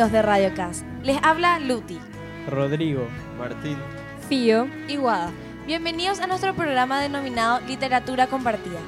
Amigos 0.00 0.12
de 0.12 0.22
Radio 0.22 0.54
Cast, 0.54 0.82
les 1.02 1.18
habla 1.22 1.58
Luti, 1.58 1.98
Rodrigo, 2.48 3.06
Martín, 3.36 3.76
Fío 4.30 4.66
y 4.88 4.96
Guada. 4.96 5.30
Bienvenidos 5.66 6.20
a 6.20 6.26
nuestro 6.26 6.54
programa 6.54 7.02
denominado 7.02 7.60
Literatura 7.66 8.26
Compartida. 8.26 8.78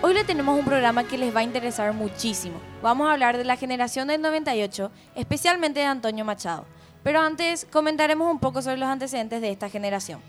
Hoy 0.00 0.14
le 0.14 0.24
tenemos 0.24 0.58
un 0.58 0.64
programa 0.64 1.04
que 1.04 1.18
les 1.18 1.36
va 1.36 1.40
a 1.40 1.42
interesar 1.42 1.92
muchísimo. 1.92 2.58
Vamos 2.80 3.06
a 3.06 3.12
hablar 3.12 3.36
de 3.36 3.44
la 3.44 3.56
generación 3.56 4.08
del 4.08 4.22
98, 4.22 4.90
especialmente 5.14 5.80
de 5.80 5.84
Antonio 5.84 6.24
Machado. 6.24 6.64
Pero 7.02 7.20
antes 7.20 7.66
comentaremos 7.70 8.32
un 8.32 8.38
poco 8.38 8.62
sobre 8.62 8.78
los 8.78 8.88
antecedentes 8.88 9.42
de 9.42 9.50
esta 9.50 9.68
generación. 9.68 10.20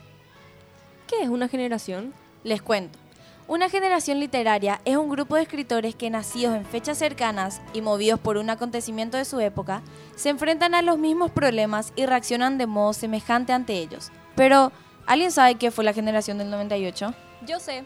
¿Qué 1.08 1.24
es 1.24 1.30
una 1.30 1.48
generación? 1.48 2.14
Les 2.44 2.62
cuento. 2.62 3.00
Una 3.46 3.70
generación 3.70 4.22
literaria 4.22 4.80
es 4.86 4.96
un 4.96 5.10
grupo 5.10 5.36
de 5.36 5.42
escritores 5.42 5.96
que 5.96 6.10
nacidos 6.10 6.56
en 6.56 6.66
fechas 6.66 6.98
cercanas 6.98 7.62
y 7.74 7.82
movidos 7.82 8.18
por 8.18 8.38
un 8.38 8.50
acontecimiento 8.50 9.18
de 9.18 9.26
su 9.26 9.42
época, 9.42 9.82
se 10.16 10.30
enfrentan 10.30 10.74
a 10.74 10.82
los 10.82 10.98
mismos 10.98 11.30
problemas 11.30 11.92
y 11.98 12.06
reaccionan 12.06 12.58
de 12.58 12.68
modo 12.68 12.94
semejante 12.94 13.52
ante 13.52 13.74
ellos. 13.74 14.12
Pero, 14.36 14.72
¿alguien 15.06 15.32
sabe 15.32 15.56
qué 15.56 15.72
fue 15.72 15.84
la 15.84 15.92
generación 15.92 16.38
del 16.38 16.50
98? 16.52 17.14
Yo 17.46 17.60
sé. 17.60 17.84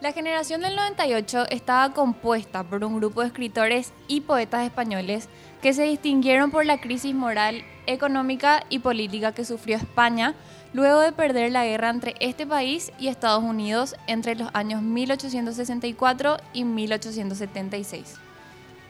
La 0.00 0.12
generación 0.12 0.62
del 0.62 0.76
98 0.76 1.44
estaba 1.50 1.92
compuesta 1.92 2.64
por 2.64 2.82
un 2.82 2.96
grupo 2.96 3.20
de 3.20 3.26
escritores 3.26 3.92
y 4.08 4.22
poetas 4.22 4.64
españoles 4.64 5.28
que 5.60 5.74
se 5.74 5.84
distinguieron 5.84 6.50
por 6.50 6.64
la 6.64 6.80
crisis 6.80 7.14
moral, 7.14 7.62
económica 7.86 8.64
y 8.70 8.78
política 8.78 9.32
que 9.32 9.44
sufrió 9.44 9.76
España 9.76 10.34
luego 10.76 11.00
de 11.00 11.10
perder 11.10 11.52
la 11.52 11.64
guerra 11.64 11.88
entre 11.88 12.14
este 12.20 12.46
país 12.46 12.92
y 12.98 13.08
Estados 13.08 13.42
Unidos 13.42 13.96
entre 14.06 14.36
los 14.36 14.50
años 14.52 14.82
1864 14.82 16.36
y 16.52 16.64
1876. 16.64 18.16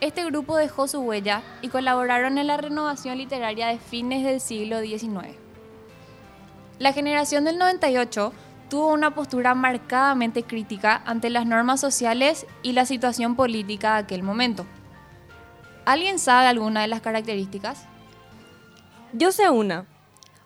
Este 0.00 0.24
grupo 0.24 0.56
dejó 0.56 0.88
su 0.88 0.98
huella 0.98 1.42
y 1.62 1.68
colaboraron 1.68 2.38
en 2.38 2.48
la 2.48 2.56
renovación 2.56 3.18
literaria 3.18 3.68
de 3.68 3.78
fines 3.78 4.24
del 4.24 4.40
siglo 4.40 4.80
XIX. 4.80 5.36
La 6.80 6.92
generación 6.92 7.44
del 7.44 7.56
98 7.56 8.32
tuvo 8.68 8.92
una 8.92 9.14
postura 9.14 9.54
marcadamente 9.54 10.42
crítica 10.42 11.02
ante 11.06 11.30
las 11.30 11.46
normas 11.46 11.78
sociales 11.78 12.46
y 12.64 12.72
la 12.72 12.84
situación 12.84 13.36
política 13.36 13.92
de 13.92 14.00
aquel 14.00 14.24
momento. 14.24 14.66
¿Alguien 15.84 16.18
sabe 16.18 16.48
alguna 16.48 16.80
de 16.80 16.88
las 16.88 17.00
características? 17.00 17.86
Yo 19.12 19.30
sé 19.30 19.50
una. 19.50 19.86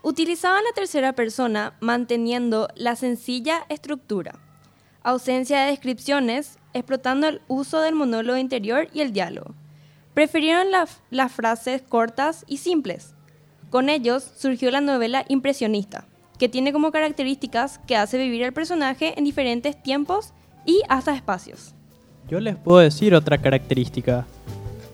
Utilizaban 0.02 0.64
la 0.64 0.72
tercera 0.72 1.12
persona 1.12 1.74
manteniendo 1.80 2.68
la 2.74 2.96
sencilla 2.96 3.66
estructura, 3.68 4.38
ausencia 5.02 5.60
de 5.60 5.70
descripciones, 5.70 6.58
explotando 6.72 7.28
el 7.28 7.42
uso 7.48 7.80
del 7.80 7.94
monólogo 7.94 8.38
interior 8.38 8.88
y 8.94 9.02
el 9.02 9.12
diálogo. 9.12 9.54
Prefirieron 10.14 10.68
las 10.70 11.32
frases 11.32 11.82
cortas 11.82 12.44
y 12.48 12.56
simples. 12.56 13.14
Con 13.68 13.90
ellos 13.90 14.26
surgió 14.38 14.70
la 14.70 14.80
novela 14.80 15.24
impresionista, 15.28 16.06
que 16.38 16.48
tiene 16.48 16.72
como 16.72 16.92
características 16.92 17.78
que 17.86 17.96
hace 17.96 18.16
vivir 18.16 18.44
al 18.44 18.52
personaje 18.54 19.18
en 19.18 19.24
diferentes 19.24 19.80
tiempos 19.82 20.32
y 20.64 20.80
hasta 20.88 21.14
espacios. 21.14 21.74
Yo 22.26 22.40
les 22.40 22.56
puedo 22.56 22.78
decir 22.78 23.14
otra 23.14 23.38
característica. 23.38 24.26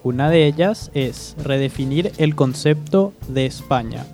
Una 0.03 0.31
de 0.31 0.47
ellas 0.47 0.91
es 0.95 1.37
redefinir 1.39 2.13
el 2.19 2.35
concepto 2.35 3.13
de 3.29 3.47
España. 3.47 4.05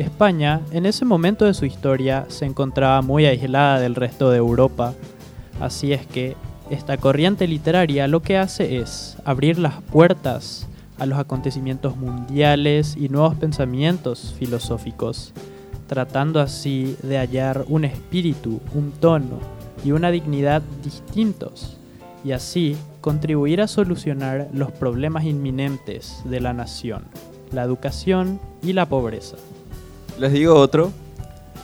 España, 0.00 0.60
en 0.72 0.86
ese 0.86 1.04
momento 1.04 1.44
de 1.44 1.54
su 1.54 1.64
historia, 1.64 2.26
se 2.28 2.46
encontraba 2.46 3.02
muy 3.02 3.26
aislada 3.26 3.78
del 3.78 3.94
resto 3.94 4.30
de 4.30 4.38
Europa, 4.38 4.94
así 5.60 5.92
es 5.92 6.06
que 6.06 6.36
esta 6.70 6.96
corriente 6.96 7.48
literaria 7.48 8.06
lo 8.06 8.22
que 8.22 8.38
hace 8.38 8.78
es 8.78 9.16
abrir 9.24 9.58
las 9.58 9.82
puertas 9.82 10.68
a 10.98 11.06
los 11.06 11.18
acontecimientos 11.18 11.96
mundiales 11.96 12.96
y 12.96 13.08
nuevos 13.08 13.34
pensamientos 13.34 14.34
filosóficos, 14.38 15.32
tratando 15.86 16.40
así 16.40 16.96
de 17.02 17.18
hallar 17.18 17.64
un 17.68 17.84
espíritu, 17.84 18.60
un 18.74 18.92
tono 18.92 19.40
y 19.84 19.92
una 19.92 20.10
dignidad 20.10 20.62
distintos, 20.84 21.76
y 22.22 22.32
así 22.32 22.76
contribuir 23.00 23.62
a 23.62 23.66
solucionar 23.66 24.48
los 24.52 24.70
problemas 24.70 25.24
inminentes 25.24 26.22
de 26.24 26.40
la 26.40 26.52
nación, 26.52 27.04
la 27.50 27.62
educación 27.62 28.38
y 28.62 28.74
la 28.74 28.86
pobreza. 28.86 29.36
Les 30.18 30.32
digo 30.32 30.54
otro, 30.54 30.92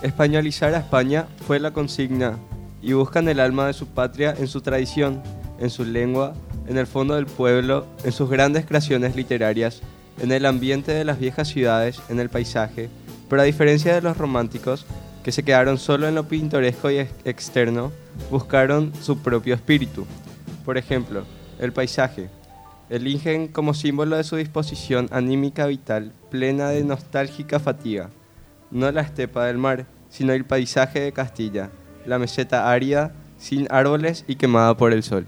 españolizar 0.03 0.75
a 0.75 0.79
España 0.79 1.27
fue 1.47 1.59
la 1.61 1.73
consigna 1.73 2.39
y 2.81 2.93
buscan 2.93 3.29
el 3.29 3.41
alma 3.41 3.67
de 3.67 3.73
su 3.73 3.87
patria 3.87 4.34
en 4.39 4.47
su 4.47 4.61
tradición, 4.61 5.23
en 5.59 5.71
su 5.71 5.84
lengua, 5.84 6.34
en 6.67 6.79
el 6.79 6.87
fondo 6.87 7.15
del 7.15 7.27
pueblo, 7.27 7.87
en 8.05 8.12
sus 8.12 8.31
grandes 8.31 8.65
creaciones 8.65 9.17
literarias, 9.17 9.83
en 10.21 10.33
el 10.33 10.47
ambiente 10.47 10.93
de 10.93 11.05
las 11.05 11.19
viejas 11.19 11.49
ciudades, 11.49 12.01
en 12.09 12.21
el 12.21 12.31
paisaje, 12.31 12.89
pero 13.29 13.43
a 13.43 13.47
diferencia 13.47 13.95
de 13.95 14.03
los 14.03 14.17
románticos, 14.17 14.87
que 15.23 15.33
se 15.33 15.43
quedaron 15.43 15.78
solo 15.78 16.07
en 16.07 16.15
lo 16.15 16.28
pintoresco 16.28 16.91
y 16.91 16.99
externo, 17.25 17.93
buscaron 18.31 18.93
su 19.03 19.19
propio 19.19 19.55
espíritu. 19.55 20.07
Por 20.65 20.78
ejemplo, 20.78 21.25
el 21.59 21.73
paisaje. 21.73 22.31
Eligen 22.89 23.49
como 23.49 23.75
símbolo 23.75 24.17
de 24.17 24.25
su 24.25 24.37
disposición 24.37 25.09
anímica 25.11 25.67
vital, 25.67 26.13
plena 26.31 26.69
de 26.69 26.84
nostálgica 26.84 27.59
fatiga 27.59 28.11
no 28.71 28.91
la 28.91 29.03
estepa 29.03 29.47
del 29.47 29.59
mar, 29.59 29.87
sino 30.09 30.32
el 30.32 30.44
paisaje 30.44 31.00
de 31.00 31.12
Castilla, 31.12 31.71
la 32.06 32.19
meseta 32.19 32.71
árida, 32.71 33.12
sin 33.38 33.66
árboles 33.71 34.25
y 34.27 34.37
quemada 34.37 34.77
por 34.77 34.93
el 34.93 35.03
sol. 35.03 35.27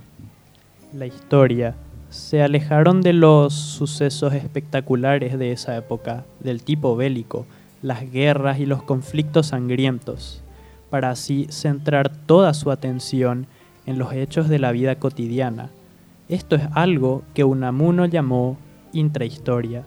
La 0.94 1.06
historia. 1.06 1.74
Se 2.10 2.42
alejaron 2.42 3.02
de 3.02 3.12
los 3.12 3.52
sucesos 3.52 4.32
espectaculares 4.32 5.38
de 5.38 5.52
esa 5.52 5.76
época, 5.76 6.24
del 6.40 6.62
tipo 6.62 6.96
bélico, 6.96 7.44
las 7.82 8.10
guerras 8.10 8.58
y 8.60 8.66
los 8.66 8.82
conflictos 8.82 9.48
sangrientos, 9.48 10.42
para 10.88 11.10
así 11.10 11.46
centrar 11.50 12.08
toda 12.08 12.54
su 12.54 12.70
atención 12.70 13.46
en 13.84 13.98
los 13.98 14.14
hechos 14.14 14.48
de 14.48 14.58
la 14.58 14.72
vida 14.72 14.94
cotidiana. 14.94 15.68
Esto 16.30 16.56
es 16.56 16.62
algo 16.72 17.22
que 17.34 17.44
Unamuno 17.44 18.06
llamó 18.06 18.56
intrahistoria. 18.92 19.82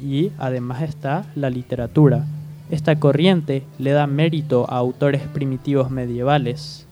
Y 0.00 0.32
además 0.38 0.82
está 0.82 1.26
la 1.34 1.50
literatura, 1.50 2.24
esta 2.70 2.98
corriente 2.98 3.62
le 3.78 3.92
da 3.92 4.06
mérito 4.06 4.66
a 4.68 4.76
autores 4.76 5.22
primitivos 5.22 5.90
medievales, 5.90 6.86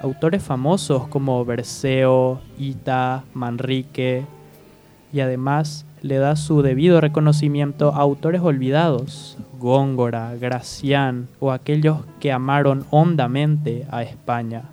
autores 0.00 0.42
famosos 0.42 1.08
como 1.08 1.44
Berceo, 1.44 2.40
Ita, 2.58 3.24
Manrique, 3.34 4.24
y 5.12 5.20
además 5.20 5.86
le 6.02 6.16
da 6.16 6.36
su 6.36 6.62
debido 6.62 7.00
reconocimiento 7.00 7.94
a 7.94 7.98
autores 7.98 8.42
olvidados, 8.42 9.38
Góngora, 9.58 10.34
Gracián 10.34 11.28
o 11.40 11.52
aquellos 11.52 11.98
que 12.20 12.32
amaron 12.32 12.84
hondamente 12.90 13.86
a 13.90 14.02
España. 14.02 14.64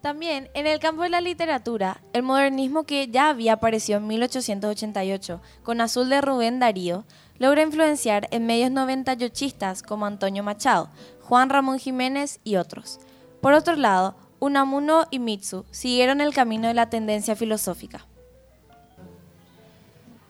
También 0.00 0.48
en 0.54 0.68
el 0.68 0.78
campo 0.78 1.02
de 1.02 1.08
la 1.10 1.20
literatura, 1.20 2.00
el 2.12 2.22
modernismo 2.22 2.84
que 2.84 3.08
ya 3.08 3.28
había 3.28 3.54
aparecido 3.54 3.98
en 3.98 4.06
1888 4.06 5.40
con 5.64 5.80
Azul 5.80 6.08
de 6.08 6.20
Rubén 6.20 6.60
Darío, 6.60 7.04
logra 7.38 7.62
influenciar 7.62 8.28
en 8.30 8.46
medios 8.46 8.70
noventayochistas 8.70 9.82
como 9.82 10.06
Antonio 10.06 10.42
Machado, 10.42 10.88
Juan 11.22 11.50
Ramón 11.50 11.78
Jiménez 11.78 12.40
y 12.44 12.56
otros. 12.56 13.00
Por 13.40 13.52
otro 13.52 13.76
lado, 13.76 14.16
Unamuno 14.38 15.06
y 15.10 15.18
Mitsu 15.18 15.64
siguieron 15.70 16.20
el 16.20 16.34
camino 16.34 16.68
de 16.68 16.74
la 16.74 16.90
tendencia 16.90 17.36
filosófica. 17.36 18.06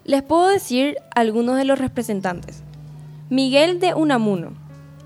Les 0.04 0.22
puedo 0.22 0.46
decir 0.46 0.96
algunos 1.14 1.56
de 1.56 1.64
los 1.64 1.78
representantes. 1.78 2.62
Miguel 3.28 3.80
de 3.80 3.92
Unamuno, 3.92 4.52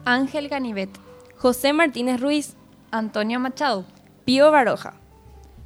Ángel 0.05 0.49
Ganivet, 0.49 0.91
José 1.39 1.73
Martínez 1.73 2.21
Ruiz, 2.21 2.55
Antonio 2.91 3.41
Machado, 3.41 3.87
Pío 4.27 4.51
Baroja, 4.51 4.95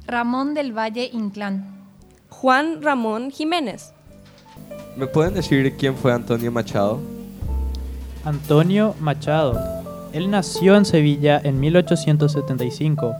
Ramón 0.07 0.53
del 0.53 0.71
Valle 0.71 1.09
Inclán, 1.11 1.89
Juan 2.29 2.81
Ramón 2.81 3.31
Jiménez, 3.31 3.93
¿Me 4.95 5.07
pueden 5.07 5.33
decir 5.33 5.75
quién 5.77 5.95
fue 5.95 6.13
Antonio 6.13 6.51
Machado? 6.53 6.99
Antonio 8.23 8.95
Machado. 9.01 9.59
Él 10.13 10.31
nació 10.31 10.77
en 10.77 10.85
Sevilla 10.85 11.41
en 11.43 11.59
1875, 11.59 13.13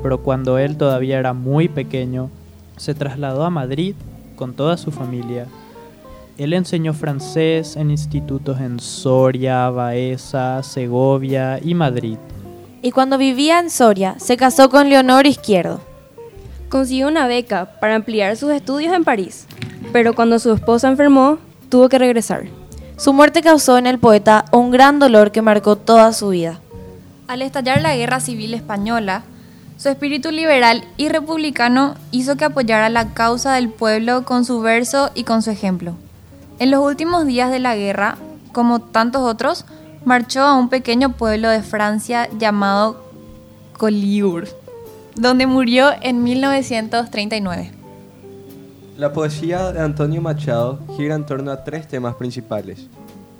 pero 0.00 0.22
cuando 0.22 0.58
él 0.58 0.76
todavía 0.76 1.18
era 1.18 1.32
muy 1.32 1.68
pequeño, 1.68 2.30
se 2.76 2.94
trasladó 2.94 3.42
a 3.44 3.50
Madrid 3.50 3.96
con 4.36 4.54
toda 4.54 4.76
su 4.76 4.92
familia. 4.92 5.46
Él 6.38 6.52
enseñó 6.52 6.94
francés 6.94 7.74
en 7.74 7.90
institutos 7.90 8.60
en 8.60 8.78
Soria, 8.78 9.68
Baeza, 9.70 10.62
Segovia 10.62 11.58
y 11.60 11.74
Madrid. 11.74 12.16
Y 12.80 12.92
cuando 12.92 13.18
vivía 13.18 13.58
en 13.58 13.70
Soria, 13.70 14.14
se 14.20 14.36
casó 14.36 14.70
con 14.70 14.88
Leonor 14.88 15.26
Izquierdo. 15.26 15.80
Consiguió 16.68 17.08
una 17.08 17.26
beca 17.26 17.80
para 17.80 17.96
ampliar 17.96 18.36
sus 18.36 18.52
estudios 18.52 18.94
en 18.94 19.02
París 19.02 19.48
pero 19.92 20.14
cuando 20.14 20.38
su 20.38 20.52
esposa 20.52 20.88
enfermó, 20.88 21.38
tuvo 21.68 21.88
que 21.88 21.98
regresar. 21.98 22.44
Su 22.96 23.12
muerte 23.12 23.42
causó 23.42 23.78
en 23.78 23.86
el 23.86 23.98
poeta 23.98 24.44
un 24.52 24.70
gran 24.70 24.98
dolor 24.98 25.30
que 25.30 25.42
marcó 25.42 25.76
toda 25.76 26.12
su 26.12 26.30
vida. 26.30 26.60
Al 27.28 27.42
estallar 27.42 27.80
la 27.80 27.94
Guerra 27.94 28.20
Civil 28.20 28.54
Española, 28.54 29.22
su 29.76 29.88
espíritu 29.88 30.32
liberal 30.32 30.84
y 30.96 31.08
republicano 31.08 31.94
hizo 32.10 32.36
que 32.36 32.44
apoyara 32.44 32.88
la 32.88 33.14
causa 33.14 33.52
del 33.54 33.68
pueblo 33.68 34.24
con 34.24 34.44
su 34.44 34.60
verso 34.60 35.10
y 35.14 35.22
con 35.22 35.42
su 35.42 35.50
ejemplo. 35.50 35.94
En 36.58 36.72
los 36.72 36.80
últimos 36.84 37.26
días 37.26 37.52
de 37.52 37.60
la 37.60 37.76
guerra, 37.76 38.18
como 38.50 38.80
tantos 38.80 39.22
otros, 39.22 39.64
marchó 40.04 40.40
a 40.40 40.54
un 40.54 40.68
pequeño 40.68 41.12
pueblo 41.12 41.48
de 41.48 41.62
Francia 41.62 42.28
llamado 42.36 43.04
Collioure, 43.76 44.48
donde 45.14 45.46
murió 45.46 45.90
en 46.00 46.24
1939. 46.24 47.77
La 48.98 49.12
poesía 49.12 49.70
de 49.70 49.80
Antonio 49.80 50.20
Machado 50.20 50.80
gira 50.96 51.14
en 51.14 51.24
torno 51.24 51.52
a 51.52 51.62
tres 51.62 51.86
temas 51.86 52.16
principales. 52.16 52.88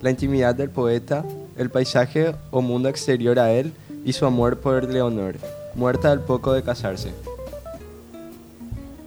La 0.00 0.10
intimidad 0.10 0.54
del 0.54 0.70
poeta, 0.70 1.24
el 1.56 1.68
paisaje 1.68 2.32
o 2.52 2.62
mundo 2.62 2.88
exterior 2.88 3.40
a 3.40 3.50
él 3.50 3.72
y 4.04 4.12
su 4.12 4.24
amor 4.24 4.60
por 4.60 4.84
Leonor, 4.84 5.34
muerta 5.74 6.12
al 6.12 6.20
poco 6.20 6.52
de 6.52 6.62
casarse. 6.62 7.12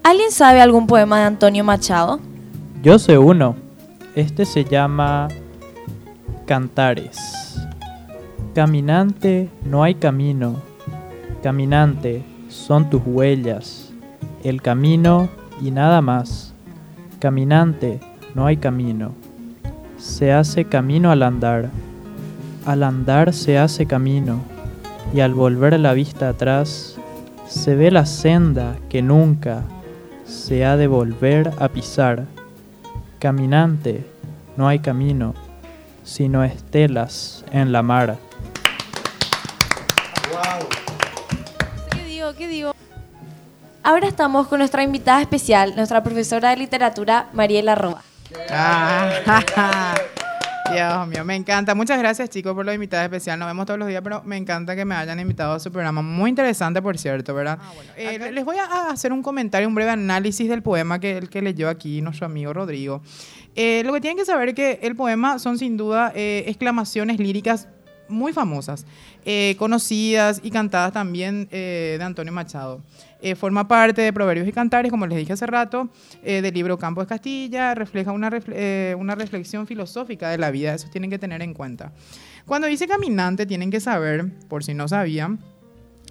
¿Alguien 0.03 0.30
sabe 0.33 0.59
algún 0.59 0.88
poema 0.88 1.19
de 1.19 1.24
Antonio 1.27 1.63
Machado? 1.63 2.19
Yo 2.83 3.00
sé 3.00 3.18
uno. 3.18 3.56
Este 4.13 4.44
se 4.44 4.65
llama 4.65 5.30
Cantares. 6.45 7.62
Caminante, 8.54 9.50
no 9.63 9.83
hay 9.83 9.95
camino. 9.95 10.57
Caminante, 11.42 12.25
son 12.50 12.89
tus 12.89 13.01
huellas. 13.06 13.94
El 14.44 14.62
camino 14.62 15.30
y 15.62 15.72
nada 15.72 16.02
más. 16.02 16.54
Caminante, 17.19 18.00
no 18.36 18.46
hay 18.46 18.58
camino. 18.58 19.13
Se 19.98 20.31
hace 20.31 20.66
camino 20.66 21.12
al 21.12 21.24
andar. 21.24 21.69
Al 22.66 22.84
andar 22.84 23.34
se 23.34 23.58
hace 23.58 23.86
camino. 23.86 24.40
Y 25.13 25.19
al 25.19 25.34
volver 25.34 25.80
la 25.80 25.94
vista 25.94 26.30
atrás, 26.30 26.98
se 27.48 27.75
ve 27.75 27.92
la 27.92 28.06
senda 28.06 28.78
que 28.90 29.02
nunca 29.02 29.63
se 30.25 30.66
ha 30.66 30.78
de 30.78 30.88
volver 30.88 31.52
a 31.60 31.68
pisar. 31.68 32.25
Caminante, 33.19 34.06
no 34.57 34.68
hay 34.68 34.80
camino, 34.80 35.36
sino 36.04 36.44
estelas 36.44 37.46
en 37.52 37.72
la 37.72 37.84
mar. 37.84 38.18
Ahora 43.83 44.07
estamos 44.07 44.48
con 44.48 44.60
nuestra 44.60 44.83
invitada 44.83 45.22
especial, 45.22 45.75
nuestra 45.75 46.04
profesora 46.04 46.51
de 46.51 46.57
literatura, 46.57 47.30
Mariela 47.33 47.74
Roa. 47.74 48.04
Ah, 48.51 49.95
Dios 50.72 51.07
mío, 51.07 51.25
me 51.25 51.36
encanta. 51.36 51.74
Muchas 51.74 51.98
gracias, 51.98 52.30
chicos, 52.30 52.54
por 52.54 52.63
la 52.63 52.75
invitada 52.75 53.04
especial. 53.04 53.39
Nos 53.39 53.48
vemos 53.48 53.66
todos 53.66 53.80
los 53.80 53.88
días, 53.88 54.01
pero 54.04 54.22
me 54.24 54.38
encanta 54.38 54.75
que 54.75 54.86
me 54.86 54.94
hayan 54.94 55.19
invitado 55.19 55.54
a 55.54 55.60
su 55.60 55.72
programa. 55.72 56.04
Muy 56.04 56.30
interesante, 56.30 56.80
por 56.80 56.98
cierto, 57.00 57.33
¿verdad? 57.33 57.57
Eh, 57.98 58.31
les 58.31 58.45
voy 58.45 58.57
a 58.57 58.89
hacer 58.89 59.12
un 59.12 59.24
comentario, 59.24 59.68
un 59.68 59.74
breve 59.74 59.92
análisis 59.92 60.48
del 60.48 60.62
poema 60.62 61.00
que, 61.00 61.18
el 61.18 61.30
que 61.30 61.42
leyó 61.42 61.68
aquí 61.68 62.01
nuestro 62.01 62.28
amigo 62.28 62.54
Rodrigo. 62.54 63.01
Eh, 63.56 63.81
lo 63.83 63.94
que 63.94 64.00
tienen 64.00 64.18
que 64.18 64.25
saber 64.25 64.50
es 64.50 64.56
que 64.56 64.80
el 64.83 64.95
poema 64.95 65.39
son 65.39 65.57
sin 65.57 65.75
duda 65.75 66.12
eh, 66.16 66.44
exclamaciones 66.45 67.19
líricas 67.19 67.68
muy 68.07 68.33
famosas, 68.33 68.86
conocidas 69.57 70.42
y 70.44 70.51
cantadas 70.51 70.92
también 70.92 71.48
de 71.50 71.98
Antonio 72.01 72.33
Machado. 72.33 72.81
Eh, 73.23 73.35
forma 73.35 73.68
parte 73.68 74.01
de 74.01 74.12
Proverbios 74.12 74.47
y 74.47 74.51
Cantares, 74.51 74.89
como 74.89 75.06
les 75.06 75.15
dije 75.15 75.33
hace 75.33 75.45
rato, 75.45 75.89
eh, 76.23 76.41
del 76.41 76.53
libro 76.56 76.79
Campo 76.79 77.01
de 77.01 77.07
Castilla, 77.07 77.75
refleja 77.75 78.12
una, 78.12 78.31
eh, 78.47 78.95
una 78.97 79.13
reflexión 79.13 79.68
filosófica 79.68 80.29
de 80.29 80.39
la 80.39 80.50
vida, 80.50 80.73
eso 80.73 80.88
tienen 80.91 81.12
que 81.12 81.19
tener 81.19 81.44
en 81.44 81.53
cuenta. 81.53 81.94
Cuando 82.47 82.68
dice 82.68 82.88
caminante, 82.88 83.45
tienen 83.45 83.69
que 83.69 83.79
saber, 83.79 84.31
por 84.47 84.63
si 84.63 84.73
no 84.73 84.88
sabían, 84.88 85.39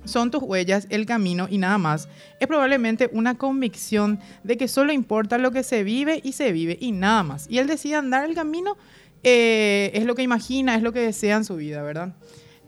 son 0.05 0.31
tus 0.31 0.41
huellas, 0.45 0.87
el 0.89 1.05
camino 1.05 1.49
y 1.51 1.59
nada 1.59 1.79
más. 1.79 2.09
Es 2.39 2.47
probablemente 2.47 3.11
una 3.13 3.37
convicción 3.37 4.21
de 4.45 4.57
que 4.57 4.69
solo 4.69 4.93
importa 4.93 5.37
lo 5.37 5.51
que 5.51 5.65
se 5.65 5.83
vive 5.83 6.21
y 6.23 6.33
se 6.33 6.53
vive 6.53 6.79
y 6.81 6.93
nada 6.93 7.25
más. 7.25 7.47
Y 7.51 7.59
él 7.59 7.67
decide 7.67 7.97
andar 7.97 8.25
el 8.25 8.37
camino, 8.37 8.77
es 9.23 10.05
lo 10.05 10.15
que 10.15 10.23
imagina, 10.23 10.77
es 10.77 10.83
lo 10.83 10.93
que 10.93 11.01
desea 11.01 11.37
en 11.37 11.45
su 11.45 11.57
vida, 11.57 11.83
¿verdad? 11.83 12.15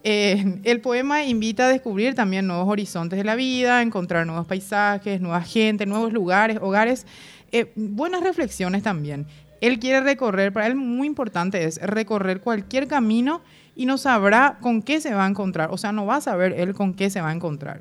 Eh, 0.04 0.60
el 0.64 0.80
poema 0.80 1.24
invita 1.24 1.66
a 1.66 1.68
descubrir 1.68 2.14
también 2.14 2.46
nuevos 2.46 2.68
horizontes 2.68 3.18
de 3.18 3.24
la 3.24 3.34
vida, 3.34 3.82
encontrar 3.82 4.26
nuevos 4.26 4.46
paisajes, 4.46 5.20
nueva 5.20 5.42
gente, 5.42 5.86
nuevos 5.86 6.12
lugares, 6.12 6.58
hogares, 6.60 7.06
eh, 7.52 7.72
buenas 7.76 8.22
reflexiones 8.22 8.82
también. 8.82 9.26
Él 9.60 9.78
quiere 9.78 10.00
recorrer, 10.00 10.52
para 10.52 10.66
él 10.66 10.74
muy 10.74 11.06
importante 11.06 11.64
es 11.64 11.80
recorrer 11.80 12.40
cualquier 12.40 12.88
camino 12.88 13.42
y 13.76 13.86
no 13.86 13.96
sabrá 13.96 14.58
con 14.60 14.82
qué 14.82 15.00
se 15.00 15.14
va 15.14 15.24
a 15.24 15.28
encontrar, 15.28 15.70
o 15.70 15.78
sea, 15.78 15.92
no 15.92 16.04
va 16.04 16.16
a 16.16 16.20
saber 16.20 16.52
él 16.52 16.74
con 16.74 16.94
qué 16.94 17.08
se 17.08 17.20
va 17.20 17.30
a 17.30 17.32
encontrar. 17.32 17.80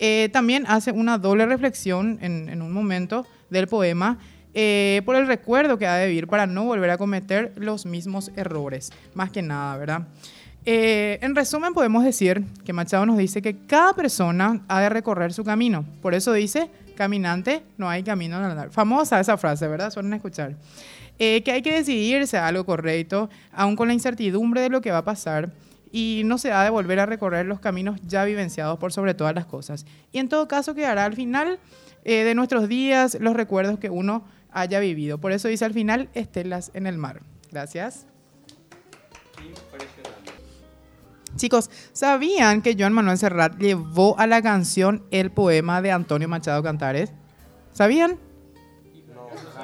Eh, 0.00 0.30
también 0.32 0.64
hace 0.66 0.90
una 0.90 1.16
doble 1.18 1.46
reflexión 1.46 2.18
en, 2.22 2.60
un 2.60 2.72
momento 2.72 3.24
del 3.50 3.68
poema 3.68 4.18
por 4.52 5.16
el 5.16 5.26
recuerdo 5.28 5.78
que 5.78 5.86
ha 5.86 5.94
de 5.94 6.08
vivir 6.08 6.26
para 6.26 6.46
no 6.46 6.64
volver 6.64 6.90
a 6.90 6.98
cometer 6.98 7.52
los 7.56 7.86
mismos 7.86 8.32
errores, 8.34 8.92
más 9.14 9.30
que 9.30 9.42
nada, 9.42 9.76
¿verdad? 9.78 10.08
Eh, 10.64 11.18
en 11.22 11.34
resumen, 11.34 11.74
podemos 11.74 12.04
decir 12.04 12.44
que 12.64 12.72
Machado 12.72 13.04
nos 13.04 13.18
dice 13.18 13.42
que 13.42 13.66
cada 13.66 13.94
persona 13.94 14.62
ha 14.68 14.80
de 14.80 14.88
recorrer 14.88 15.32
su 15.32 15.44
camino. 15.44 15.84
Por 16.00 16.14
eso 16.14 16.32
dice, 16.32 16.70
caminante, 16.96 17.62
no 17.78 17.88
hay 17.88 18.02
camino 18.02 18.36
al 18.36 18.44
andar. 18.44 18.70
Famosa 18.70 19.18
esa 19.18 19.36
frase, 19.36 19.66
¿verdad? 19.66 19.90
Suelen 19.90 20.12
escuchar. 20.12 20.54
Eh, 21.18 21.42
que 21.42 21.52
hay 21.52 21.62
que 21.62 21.74
decidirse 21.74 22.36
a 22.38 22.46
algo 22.46 22.64
correcto, 22.64 23.28
aún 23.52 23.76
con 23.76 23.88
la 23.88 23.94
incertidumbre 23.94 24.60
de 24.60 24.70
lo 24.70 24.80
que 24.80 24.90
va 24.90 24.98
a 24.98 25.04
pasar, 25.04 25.52
y 25.90 26.22
no 26.24 26.38
se 26.38 26.52
ha 26.52 26.64
de 26.64 26.70
volver 26.70 26.98
a 27.00 27.06
recorrer 27.06 27.44
los 27.46 27.60
caminos 27.60 28.00
ya 28.06 28.24
vivenciados 28.24 28.78
por 28.78 28.92
sobre 28.92 29.14
todas 29.14 29.34
las 29.34 29.44
cosas. 29.44 29.84
Y 30.10 30.18
en 30.18 30.28
todo 30.28 30.48
caso 30.48 30.74
quedará 30.74 31.04
al 31.04 31.14
final 31.14 31.58
eh, 32.04 32.24
de 32.24 32.34
nuestros 32.34 32.68
días 32.68 33.18
los 33.20 33.34
recuerdos 33.34 33.78
que 33.78 33.90
uno 33.90 34.24
haya 34.50 34.80
vivido. 34.80 35.18
Por 35.18 35.32
eso 35.32 35.48
dice 35.48 35.64
al 35.64 35.74
final, 35.74 36.08
estelas 36.14 36.70
en 36.74 36.86
el 36.86 36.96
mar. 36.96 37.20
Gracias. 37.50 38.06
Chicos, 41.36 41.70
¿sabían 41.92 42.62
que 42.62 42.76
Joan 42.78 42.92
Manuel 42.92 43.18
Serrat 43.18 43.58
llevó 43.58 44.18
a 44.18 44.26
la 44.26 44.42
canción 44.42 45.02
el 45.10 45.30
poema 45.30 45.80
de 45.82 45.90
Antonio 45.92 46.28
Machado 46.28 46.62
Cantares? 46.62 47.12
¿Sabían? 47.72 48.16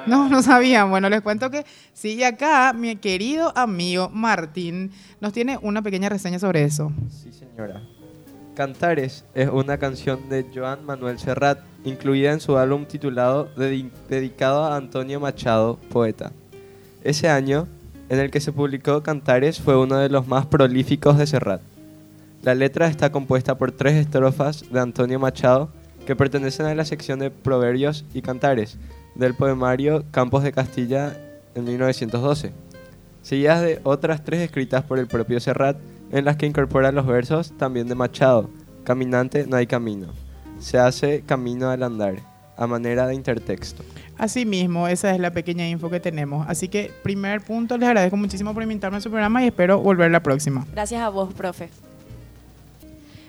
No, 0.07 0.29
no 0.29 0.41
sabían. 0.41 0.89
Bueno, 0.89 1.09
les 1.09 1.21
cuento 1.21 1.51
que 1.51 1.65
sí, 1.93 2.23
acá 2.23 2.73
mi 2.73 2.95
querido 2.95 3.51
amigo 3.55 4.09
Martín 4.09 4.91
nos 5.21 5.33
tiene 5.33 5.59
una 5.61 5.81
pequeña 5.81 6.09
reseña 6.09 6.39
sobre 6.39 6.63
eso. 6.63 6.91
Sí, 7.09 7.31
señora. 7.31 7.81
Cantares 8.55 9.23
es 9.35 9.47
una 9.49 9.77
canción 9.77 10.27
de 10.27 10.45
Joan 10.53 10.83
Manuel 10.85 11.19
Serrat, 11.19 11.59
incluida 11.85 12.31
en 12.33 12.39
su 12.41 12.57
álbum 12.57 12.85
titulado 12.85 13.53
Dedi- 13.55 13.91
Dedicado 14.09 14.63
a 14.65 14.75
Antonio 14.75 15.19
Machado, 15.19 15.77
poeta. 15.89 16.31
Ese 17.03 17.29
año, 17.29 17.67
en 18.09 18.19
el 18.19 18.31
que 18.31 18.41
se 18.41 18.51
publicó 18.51 19.03
Cantares, 19.03 19.59
fue 19.59 19.77
uno 19.77 19.97
de 19.97 20.09
los 20.09 20.27
más 20.27 20.45
prolíficos 20.47 21.17
de 21.17 21.27
Serrat. 21.27 21.61
La 22.41 22.55
letra 22.55 22.87
está 22.87 23.11
compuesta 23.11 23.57
por 23.57 23.71
tres 23.71 23.95
estrofas 23.95 24.65
de 24.71 24.79
Antonio 24.79 25.19
Machado 25.19 25.69
que 26.05 26.15
pertenecen 26.15 26.65
a 26.65 26.75
la 26.75 26.85
sección 26.85 27.19
de 27.19 27.31
Proverbios 27.31 28.05
y 28.13 28.21
Cantares 28.21 28.77
del 29.15 29.35
poemario 29.35 30.05
Campos 30.11 30.43
de 30.43 30.51
Castilla 30.51 31.15
en 31.53 31.65
1912, 31.65 32.53
seguidas 33.21 33.61
de 33.61 33.79
otras 33.83 34.23
tres 34.23 34.41
escritas 34.41 34.83
por 34.83 34.99
el 34.99 35.07
propio 35.07 35.39
Serrat 35.39 35.77
en 36.11 36.25
las 36.25 36.37
que 36.37 36.45
incorpora 36.45 36.91
los 36.91 37.05
versos 37.05 37.51
también 37.57 37.87
de 37.87 37.95
Machado, 37.95 38.49
Caminante 38.83 39.45
no 39.45 39.57
hay 39.57 39.67
camino, 39.67 40.07
se 40.59 40.79
hace 40.79 41.21
camino 41.21 41.69
al 41.69 41.83
andar, 41.83 42.15
a 42.59 42.67
manera 42.67 43.07
de 43.07 43.15
intertexto. 43.15 43.83
Asimismo, 44.17 44.89
esa 44.89 45.11
es 45.11 45.19
la 45.19 45.31
pequeña 45.31 45.67
info 45.67 45.89
que 45.89 46.01
tenemos. 46.01 46.45
Así 46.49 46.67
que, 46.67 46.91
primer 47.03 47.41
punto, 47.41 47.77
les 47.77 47.87
agradezco 47.87 48.17
muchísimo 48.17 48.53
por 48.53 48.61
invitarme 48.63 48.97
a 48.97 49.01
su 49.01 49.09
programa 49.09 49.41
y 49.43 49.47
espero 49.47 49.79
volver 49.79 50.11
la 50.11 50.21
próxima. 50.21 50.67
Gracias 50.73 51.01
a 51.01 51.07
vos, 51.07 51.33
profe. 51.33 51.69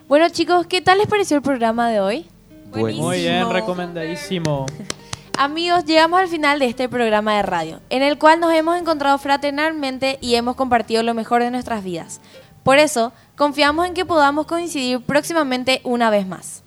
Bueno, 0.08 0.28
chicos, 0.30 0.66
¿qué 0.66 0.80
tal 0.80 0.98
les 0.98 1.06
pareció 1.06 1.36
el 1.36 1.42
programa 1.42 1.88
de 1.88 2.00
hoy? 2.00 2.26
Buenísimo. 2.72 3.06
Muy 3.06 3.18
bien, 3.18 3.48
recomendadísimo. 3.48 4.66
Amigos, 5.38 5.84
llegamos 5.84 6.20
al 6.20 6.28
final 6.28 6.58
de 6.58 6.66
este 6.66 6.88
programa 6.88 7.36
de 7.36 7.42
radio, 7.42 7.80
en 7.88 8.02
el 8.02 8.18
cual 8.18 8.40
nos 8.40 8.52
hemos 8.52 8.78
encontrado 8.78 9.16
fraternalmente 9.18 10.18
y 10.20 10.34
hemos 10.34 10.56
compartido 10.56 11.04
lo 11.04 11.14
mejor 11.14 11.42
de 11.42 11.52
nuestras 11.52 11.84
vidas. 11.84 12.20
Por 12.64 12.78
eso, 12.78 13.12
confiamos 13.36 13.86
en 13.86 13.94
que 13.94 14.04
podamos 14.04 14.46
coincidir 14.46 15.00
próximamente 15.00 15.80
una 15.84 16.10
vez 16.10 16.26
más. 16.26 16.64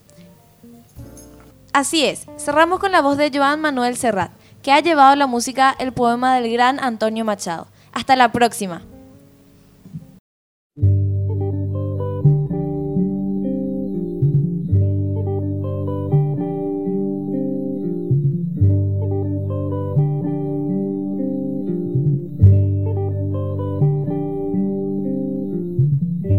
Así 1.74 2.06
es, 2.06 2.28
cerramos 2.38 2.80
con 2.80 2.92
la 2.92 3.02
voz 3.02 3.18
de 3.18 3.32
Joan 3.34 3.60
Manuel 3.60 3.98
Serrat, 3.98 4.32
que 4.62 4.72
ha 4.72 4.80
llevado 4.80 5.16
la 5.16 5.26
música 5.26 5.76
el 5.80 5.92
poema 5.92 6.36
del 6.36 6.54
gran 6.54 6.80
Antonio 6.80 7.26
Machado. 7.26 7.66
Hasta 7.92 8.16
la 8.16 8.32
próxima. 8.32 8.84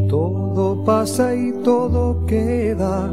Todo 0.08 0.84
pasa 0.84 1.34
y 1.34 1.50
todo 1.64 2.24
queda, 2.26 3.12